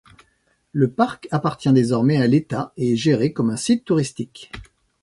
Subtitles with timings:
[0.71, 4.51] Le parc appartient désormais à l’État et est géré comme un site touristique.